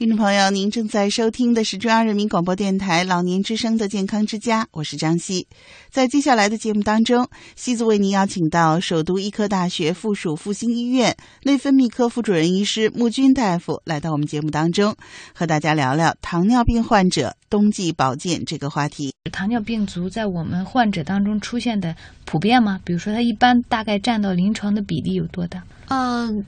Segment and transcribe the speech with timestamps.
[0.00, 5.46] 听众朋友，您正在收听的是中央人民广播电台老年之声的健康之家，我是张希。
[5.90, 14.96] 在接下来的节目当中，西子为您邀请到首都医科大学附属复兴医院内分泌科副主任医师穆军大夫来到我们节目当中，
[15.34, 19.12] 和大家聊聊糖尿病患者冬季保健这个话题。
[19.30, 22.80] 糖尿病足在我们患者当中出现的普遍吗？
[22.86, 25.62] 比如说，它一般大概占到临床的比例有多大？
[25.88, 26.42] 嗯，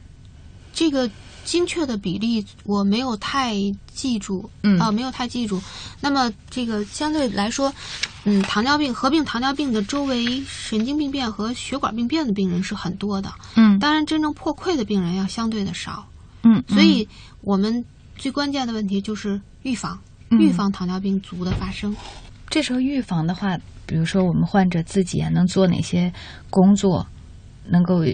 [0.72, 1.10] 这个
[1.44, 3.54] 精确的比例我没有太
[3.92, 5.60] 记住，嗯啊、没有太记住。
[6.00, 7.72] 那么这个相对来说，
[8.24, 16.06] 嗯，糖尿病合并糖尿病的周围神经病变和血管病变的病人是很多的，嗯当然真正破溃的病人要相对的少。
[16.44, 17.08] 嗯，所以
[17.40, 17.84] 我们
[18.16, 19.98] 最关键的问题就是预防，
[20.30, 21.94] 嗯预防糖尿病足的发生。
[22.48, 26.12] 这时候预防的话，比如说我们患者自己啊，能做哪些
[26.50, 27.06] 工作，
[27.64, 28.04] 能够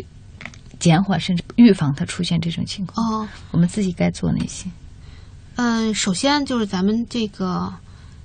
[0.79, 3.23] 减缓甚至预防它出现这种情况？
[3.23, 4.71] 哦，我们自己该做哪些？
[5.57, 7.75] 嗯，首先就是咱们这个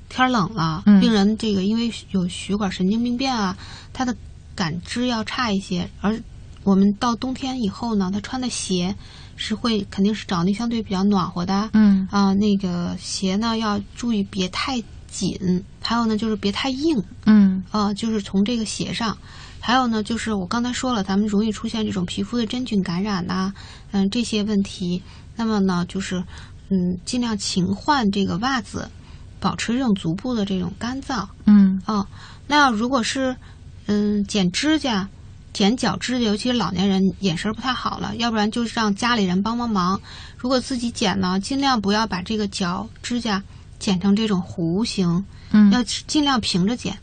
[0.07, 3.57] 天儿冷了，嗯病人这个因为有血管神经病变啊，
[3.91, 4.15] 他的
[4.55, 5.89] 感知要差一些。
[5.99, 6.21] 而
[6.63, 8.95] 我们到冬天以后呢，他穿的鞋
[9.35, 19.15] 是会肯定是找那相对比较暖和的，嗯啊，那个鞋呢要注意别太紧，还有呢就是别太硬，嗯啊，就是从这个鞋上。
[19.59, 23.53] 还有呢，就是我刚才说了，咱们容易出现这种皮肤的真菌感染呐、
[23.91, 25.01] 嗯，这些问题。
[25.35, 26.21] 那么呢，就是
[26.69, 28.89] 嗯，尽量勤换这个袜子，
[29.39, 32.05] 保持这种足部的这种干燥嗯啊。
[32.45, 33.33] 那要如果是
[33.85, 35.07] 嗯剪指甲、
[35.53, 40.01] 剪脚指甲，尤其是老年人眼神儿不太好了，要不然就是让家里人帮帮忙。
[40.37, 43.41] 如果自己剪呢，尽量不要把这个脚指甲
[43.83, 46.97] 剪成这种弧形，嗯要尽量平着剪。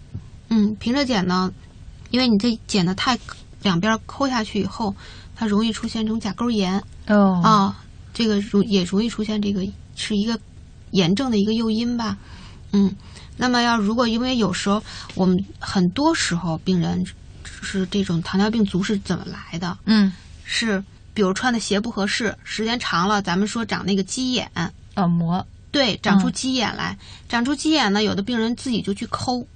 [0.49, 1.53] 嗯，平着剪呢，
[2.11, 3.19] 因为你这剪的太
[3.61, 4.97] 两边抠下去以后，
[5.37, 7.85] 它容易出现这种甲沟炎哦啊，
[8.15, 9.63] 这个容也容易出现这个
[9.95, 10.41] 是一个
[10.93, 12.17] 炎症的一个诱因吧。
[12.73, 12.97] 嗯，
[13.37, 14.83] 那么要如果因为有时候
[15.15, 17.05] 我们很多时候病人
[17.45, 19.77] 是这种糖尿病足是怎么来的？
[19.85, 20.11] 嗯
[20.45, 24.51] 是比如穿的鞋不合适，时间长了，咱们说长那个鸡眼，
[24.97, 26.33] 耳膜对，长出嗯。
[26.33, 26.99] 鸡眼来，
[27.29, 29.47] 长出鸡眼呢，有的病人自己就去抠，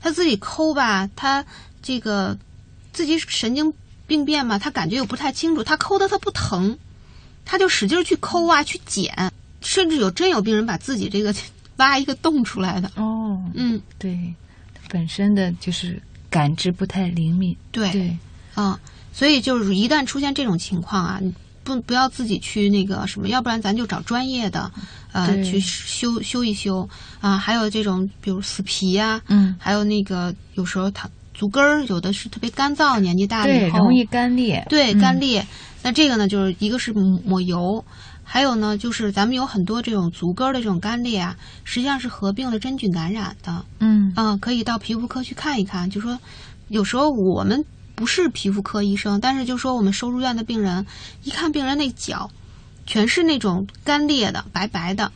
[0.00, 1.44] 他自己抠吧，他
[1.82, 2.36] 这个
[2.92, 3.72] 自己神经
[4.06, 6.78] 病变嘛，他感觉又不太清楚，他抠的他不疼，
[7.44, 9.30] 他就使劲去抠啊，去剪，
[9.60, 11.34] 甚至有真有病人把自己这个
[11.76, 14.34] 挖一个洞出来的，哦，嗯，对，
[14.88, 18.16] 本身的就是感知不太灵敏，对，对，
[18.54, 18.78] 啊、
[19.12, 21.32] 所以就是一旦出现这种情况啊，你
[21.64, 24.70] 不不要自己去那个什么，要不然咱就找专业的，
[25.12, 26.88] 呃，去修修一修
[27.20, 27.36] 啊。
[27.38, 35.46] 还有这种比如死皮呀、嗯还有那个有时候它足跟儿有的是特别干燥，年纪大了对，以后容易干裂，对嗯干裂。
[35.82, 37.84] 那这个呢，就是一个是抹油，
[38.22, 43.64] 还有呢就是咱们有很多这种足跟儿的这种干裂啊，实际上是合并了真菌感染的。
[43.80, 45.90] 嗯嗯，可以到皮肤科去看一看。
[45.90, 46.18] 就说
[46.68, 47.64] 有时候我们
[47.94, 50.86] 不是皮肤科医生，但是就说我们收入院的病人，
[51.22, 52.30] 一看病人那脚
[52.86, 55.12] 全是那种干裂的、白白的，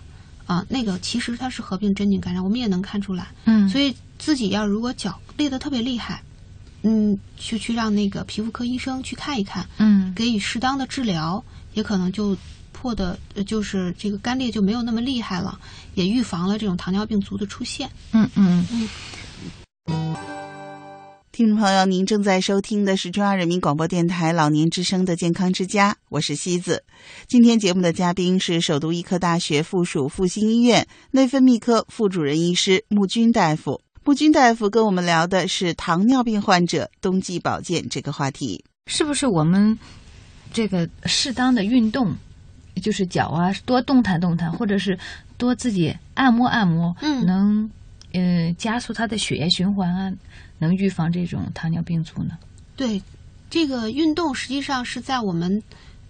[0.47, 3.28] 啊，那个其实它是合并真菌感染，我们也能看出来。
[3.44, 6.22] 嗯，所以自己要如果脚裂得特别厉害，
[6.82, 11.43] 嗯，就去让那个皮肤科医生去看一看，嗯给予适当的治疗，
[11.75, 12.37] 也可能就
[12.72, 15.58] 破的，呃就是这个干裂就没有那么厉害了，
[15.94, 17.91] 也预防了这种糖尿病足的出现。
[18.12, 18.88] 嗯嗯嗯
[21.36, 26.82] 听众朋友，您正在收听的是中央人民广播电台老年之声的健康之家，我是西子。
[27.26, 33.82] 今天节目的嘉宾是首都医科大学附属复兴医院内分泌科副主任医师穆军大夫。
[34.02, 38.64] 穆军大夫跟我们聊的是糖尿病患者冬季保健这个话题。
[38.86, 39.78] 是不是我们
[40.54, 42.16] 这个适当的运动，
[42.80, 44.98] 就是脚啊多动弹动弹，或者是
[45.36, 47.70] 多自己按摩按摩，嗯能
[48.16, 50.12] 呃加速它的血液循环啊，
[50.58, 52.37] 能预防这种糖尿病足呢？
[52.75, 53.00] 对，
[53.49, 55.62] 这个运动实际上是在我们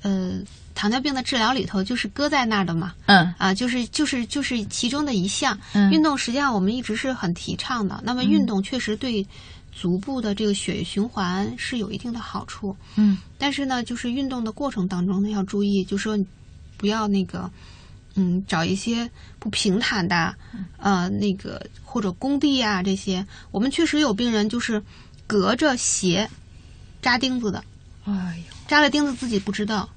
[0.02, 0.38] 呃
[0.75, 2.94] 糖尿病的治疗里头，就是搁在那儿的嘛。
[3.06, 5.58] 嗯啊，就是就是就是其中的一项。
[5.72, 8.00] 嗯运动实际上我们一直是很提倡的。
[8.04, 9.26] 那么运动确实对
[9.72, 12.76] 足部的这个血液循环是有一定的好处。
[12.96, 16.19] 嗯但是呢，就是运动的过程当中呢，要注意，就说
[16.76, 17.50] 不要那个，
[18.16, 19.08] 嗯，找一些
[19.38, 20.34] 不平坦的，
[20.78, 23.24] 呃，那个或者工地啊这些。
[23.50, 24.82] 我们确实有病人就是
[25.26, 26.28] 隔着鞋
[27.00, 27.62] 扎钉子的，
[28.04, 29.88] 哎呦，扎了钉子自己不知道，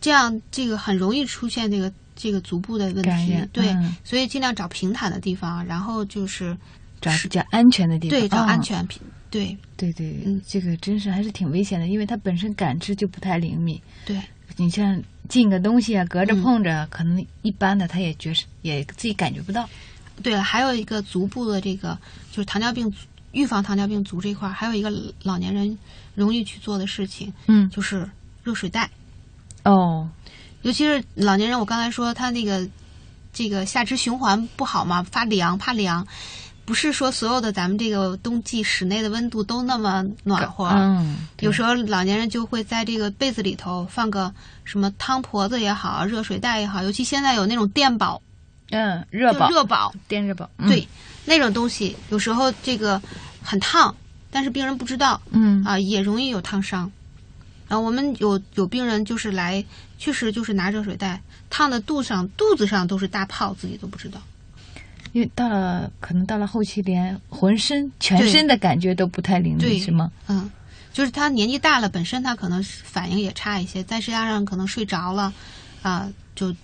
[0.00, 6.56] 这样这个很容易出现这个这个足部的问，题对，嗯所以尽量找平坦的地方，然后就是
[7.00, 13.80] 找比较安全的地方，对找安哦全平，对对对，嗯这个真是还是挺危险的，因为它本身感知就不太灵敏。
[14.06, 14.16] 对
[14.56, 19.68] 你像进个东西啊，隔着嗯碰着，可能一般的他也觉也自己感觉不到。
[20.22, 21.96] 对了，还有一个足部的这个
[22.32, 22.92] 就是糖尿病
[23.32, 24.90] 预防糖尿病足这块儿，还有一个
[25.22, 25.78] 老年人
[26.14, 28.08] 容易去做的事情嗯，就是
[28.42, 28.90] 热水袋。
[29.64, 30.08] 哦，
[30.62, 32.68] 尤其是老年人，我刚才说他那个
[33.32, 36.04] 这个下肢循环不好嘛，发凉怕凉，
[36.68, 40.66] 不是说所有的咱们这个冬季室内的温度都那么暖和。
[40.66, 44.30] 嗯，有时候老年人就会在这个被子里头放个
[44.64, 48.20] 什么汤婆子也好，热水袋也好，尤其现在有那种电宝、
[48.70, 50.86] 嗯热宝就热宝，电热宝，嗯对，
[51.24, 53.00] 那种东西有时候这个
[53.42, 53.96] 很烫，
[54.30, 56.92] 但是病人不知道嗯啊，也容易有烫伤。
[57.66, 59.64] 然后我们有有病人就是来，
[59.98, 64.20] 确实就是拿热水袋烫的肚上肚子上都是大泡，自己都不知道。
[65.12, 70.10] 因为到了可能到了后期，连浑身全身的感觉都不太灵敏，是吗？
[70.28, 70.50] 嗯，
[70.92, 75.32] 就是他年纪大了，本身他可能是反应也差一些，再加上可能睡着了，
[75.82, 76.54] 啊，就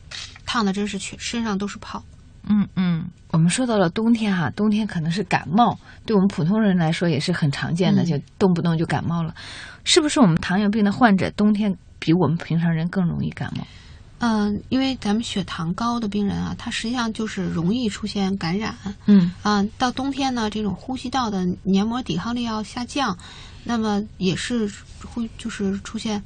[0.44, 2.02] 烫的真是全身上都是泡。
[2.46, 9.34] 嗯嗯，我们说到了冬天哈、冬天可能是感冒，对我们普通人来说也是很常见的，嗯就动不动就感冒了。
[9.84, 13.66] 是不是我们糖尿病的患者冬天比我们平常人更容易感冒？
[14.18, 18.74] 嗯，因为咱们血糖高的病人啊，他实际上就是容易出现感染。
[19.06, 23.18] 嗯啊，到冬天呢，这种呼吸道的黏膜抵抗力要下降，
[23.64, 24.70] 那么也是
[25.04, 26.22] 会就是出现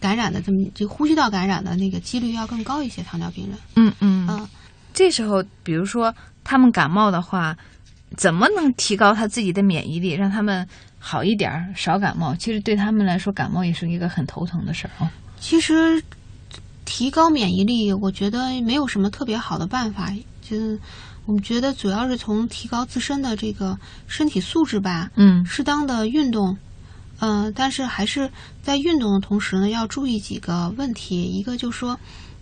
[0.00, 3.02] 感染的这么这呼吸道感染的那个几率要更高一些。
[3.02, 4.48] 糖尿病人，嗯嗯嗯
[4.94, 7.56] 这时候比如说他们感冒的话，
[8.16, 10.66] 怎么能提高他自己的免疫力，让他们
[10.98, 12.34] 好一点儿，少感冒？
[12.36, 15.10] 其实对他们来说，感冒也是一个很头疼的事儿啊。
[15.40, 16.02] 其实
[16.94, 20.12] 提高免疫力，我觉得没有什么特别好的办法，
[20.42, 20.78] 就是
[21.24, 25.42] 我们觉得主要是从提高自身的这个身体素质吧，嗯。
[25.46, 26.54] 适当的运动，
[27.20, 28.30] 嗯、但是还是
[28.62, 31.22] 在运动的同时呢，要注意几个问题。
[31.22, 31.98] 一个就是说，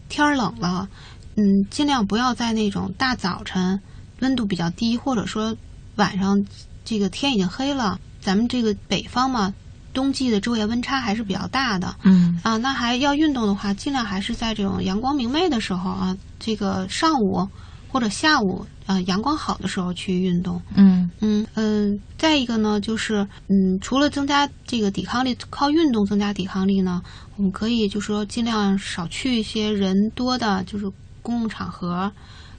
[0.09, 0.89] 天儿冷了，
[1.37, 3.81] 嗯，尽量不要在那种大早晨
[4.19, 5.57] 温度比较低，或者说
[5.95, 6.45] 晚上
[6.85, 9.55] 这个天已经黑了，咱们这个北方嘛，
[9.93, 11.95] 冬季的昼夜温差还是比较大的。
[12.03, 17.47] 嗯啊，那还要运动的话，尽量还是在这种阳光明媚的时候啊，这个上午
[17.89, 20.61] 或者下午啊，阳光好的时候去运动。
[20.75, 27.03] 嗯嗯嗯，再一个呢，就是嗯，除了增加这个抵抗力，靠运动增加抵抗力呢，
[27.37, 30.91] 我们可以就是说尽量少去一些人多的，就是
[31.23, 32.11] 公共场合，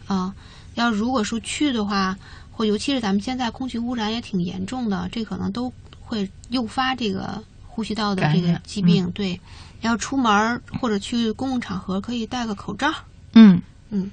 [0.07, 0.33] 啊，
[0.75, 2.18] 要如果说去的话，
[2.51, 5.72] 或尤其是咱们现在空气污染也挺严重的，这可能都
[6.12, 9.10] 会诱发这个呼吸道的这个疾病。
[9.12, 9.40] 对，
[9.80, 12.92] 要出门儿或者去公共场合，可以戴个口罩。
[13.34, 13.62] 嗯
[13.92, 14.12] 嗯。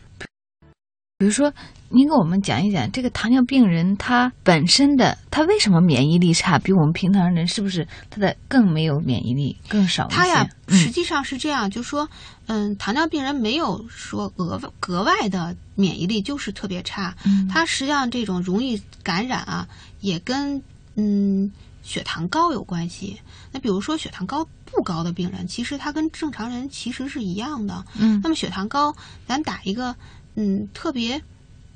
[1.19, 1.53] 比如说，
[1.89, 10.17] 您给我们讲一讲这个糖尿病人他本身的他为什么免疫力差，比我们平常人是不是他的更没有免疫力更少一些？
[10.17, 12.09] 他呀，实嗯际上是这样，就说，
[12.47, 19.67] 嗯，糖尿病人没有说额外格外的免疫力就是特别差，嗯他实际上这种容易感染啊，
[20.01, 20.63] 也跟
[20.95, 21.51] 嗯
[21.89, 23.19] 血糖高有关系。
[23.51, 27.83] 那比如说血糖高不高的病人，其实他跟正常人其实是一样的。
[27.99, 28.95] 嗯那么血糖高，
[29.27, 29.97] 咱打一个
[30.35, 31.19] 嗯特别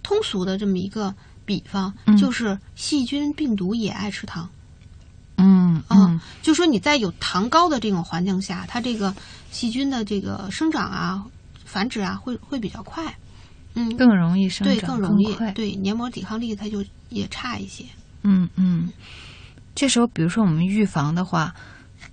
[0.02, 1.14] 通俗的这么一个
[1.46, 4.46] 比方，嗯就是细菌病毒也爱吃糖。
[5.38, 9.14] 嗯嗯嗯，就说你在有糖高的这种环境下，它这个
[9.50, 11.24] 细菌的这个生长啊、
[11.64, 13.16] 繁殖啊，会会比较快。
[13.74, 15.34] 嗯，更容易生对，长，更容易。
[15.54, 17.86] 对黏膜抵抗力它就也差一些。
[18.22, 18.92] 嗯嗯，
[19.74, 21.54] 这时候比如说我们预防的话，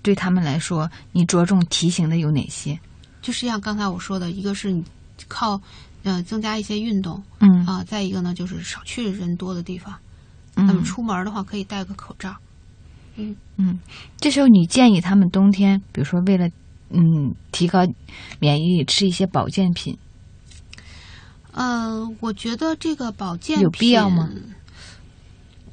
[0.01, 2.79] 对他们来说，你着重提醒的有哪些？
[3.21, 4.83] 就是像刚才我说的，一个是你
[5.27, 5.59] 靠
[6.03, 9.93] 呃增加一些运动嗯啊、再一个呢就是少去人多的地方。
[10.55, 12.35] 嗯那么出门的话，可以戴个口罩。
[13.15, 13.79] 嗯嗯，
[14.17, 16.47] 这时候你建议他们冬天，比如说为了
[16.89, 17.85] 嗯提高
[18.39, 19.97] 免疫力，吃一些保健品。
[21.51, 24.29] 嗯、我觉得这个保健品有必要吗？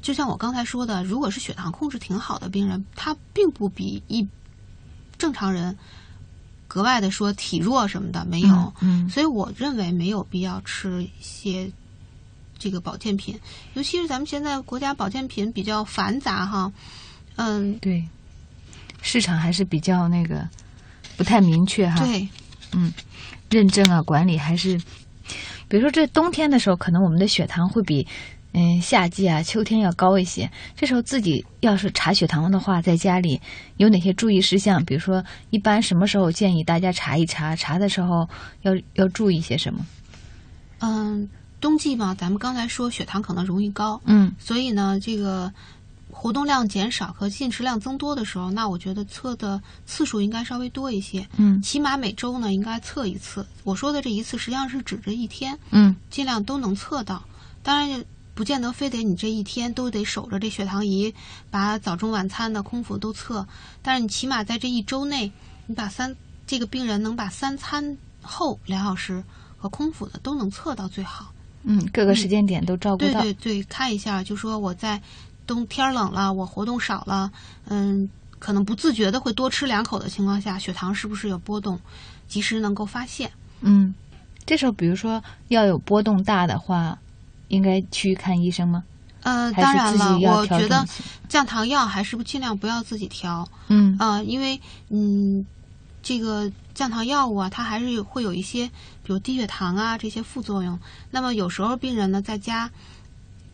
[0.01, 4.27] 就像我刚才说的，如果是血糖控制挺好的病人，他并不比一
[5.17, 5.77] 正常人
[6.67, 9.09] 格外的说体弱什么的没有，嗯。
[9.09, 11.71] 所以我认为没有必要吃一些
[12.57, 13.39] 这个保健品，
[13.73, 16.71] 尤其是咱们现在国家保健品比较繁杂哈，
[17.35, 18.03] 嗯，对，
[19.01, 20.47] 市场还是比较那个
[21.15, 21.99] 不太明确哈。
[22.03, 22.27] 对，
[22.73, 22.93] 嗯
[23.49, 24.77] 认证啊，管理还是，
[25.67, 28.05] 比如说这冬天的时候，可能我们的血糖会比
[28.59, 30.49] 嗯夏季啊、秋天要高一些。
[30.75, 33.39] 这时候自己要是查血糖的话，在家里
[33.77, 34.83] 有哪些注意事项？
[34.83, 37.55] 比如说，一般什么时候建议大家查一查？
[37.55, 38.27] 查的时候
[38.63, 39.85] 要要注意些什么？
[40.79, 41.29] 嗯，
[41.61, 45.53] 冬季嘛，咱们刚才说血糖可能容易高，嗯所以呢，这个
[46.09, 53.45] 活动量减少和进食量增多的时候，那我觉得测的次数应该稍微多一些，嗯起码每周呢应该测一次。
[53.63, 57.23] 我说的这一次实际上是指这一天，嗯尽量都能测到。
[57.61, 58.03] 当然，
[58.37, 61.11] 不见得非得你这一天都得守着这血糖仪，
[61.49, 63.47] 把早中晚餐的空腹都测。
[63.81, 65.31] 但是你起码在这一周内，
[65.65, 66.15] 你把三
[66.45, 69.23] 这个病人能把三餐后两小时
[69.57, 71.33] 和空腹的都能测到最好。
[71.63, 73.33] 嗯，各个时间点都照顾到对。
[73.33, 75.01] 对对，看一下，就说我在
[75.47, 77.31] 冬天冷了，我活动少了，
[77.65, 81.79] 嗯，可能不自觉的会多吃两口的情况下，血糖是不是有波动，
[82.27, 83.31] 及时能够发现。
[83.61, 83.95] 嗯，
[84.45, 86.99] 这时候比如说要有波动大的话，
[87.47, 88.83] 应该去看医生吗？
[89.23, 90.85] 呃，当然了，我觉得
[91.27, 93.47] 降糖药还是尽量不要自己调。
[93.67, 93.97] 嗯。
[93.99, 95.45] 啊、因为嗯，
[96.01, 98.67] 这个降糖药物啊，它还是会有一些，
[99.03, 100.79] 比如低血糖啊这些副作用。
[101.11, 102.69] 那么有时候病人呢在家，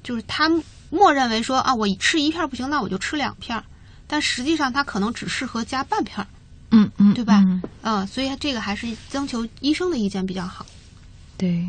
[0.03, 0.49] 就是他
[0.91, 3.63] 默认为说啊，我吃一片儿不行，那我就吃两片儿，
[4.05, 6.27] 但实际上他可能只适合加半片儿，
[6.69, 7.41] 嗯嗯，对吧？
[7.47, 7.63] 嗯。
[7.81, 10.65] 啊、所以这个还是征求医生的意见比较好。
[11.35, 11.67] 对，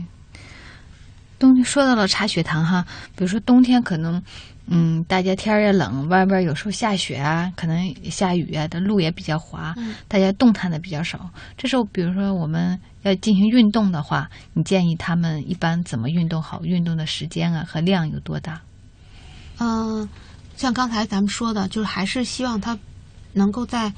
[1.38, 2.85] 冬天说到了查血糖哈，
[3.17, 4.23] 比如说冬天可能，
[4.67, 11.29] 嗯，大家天儿也冷，外边有时候下雪啊，可能下雨啊，的路也比较滑，嗯大家动弹的比较少。
[11.57, 16.64] 这时候，比如说我们要进行运动的话，你建议他们一般怎么运动好？
[16.64, 18.61] 运动的时间啊和量有多大？
[19.59, 20.09] 嗯、
[20.57, 22.79] 像刚才咱们说的，就是还是希望他
[23.33, 23.93] 能够在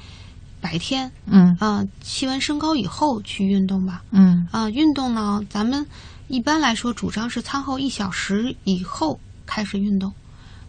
[0.59, 4.03] 白天嗯啊、气温升高以后去运动吧。
[4.11, 5.85] 嗯啊、运动呢，咱们
[6.27, 10.11] 一般来说主张是餐后一小时以后开始运动。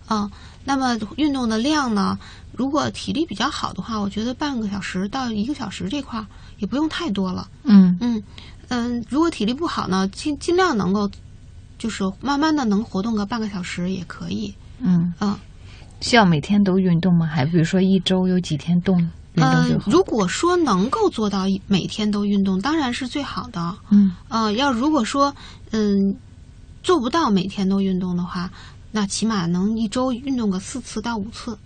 [0.07, 0.31] 啊、
[0.65, 2.19] 那么运动的量呢，
[2.53, 6.27] 如果体力比较好的话，我觉得半个小时到一个小时这块儿
[6.59, 7.47] 也不用太多了。
[7.65, 8.23] 嗯嗯
[8.69, 11.11] 嗯，如果体力不好呢，尽尽量能够
[11.77, 14.55] 就是慢慢的能活动个半个小时也可以。
[14.79, 15.37] 嗯，嗯
[16.01, 17.27] 需要每天都运动吗？
[17.27, 23.77] 还比如说一周有几天动运动嗯就好？，如果说能够做到每天都运动，当然是最好的。
[23.91, 25.35] 嗯呃，要如果说
[25.71, 26.17] 嗯
[26.83, 28.51] 做不到每天都运动的话，
[28.91, 31.59] 那起码能一周运动个四次到五次。